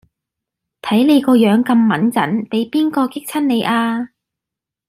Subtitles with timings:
[0.81, 4.09] 睇你個樣咁䒐䒏畀邊個激親你呀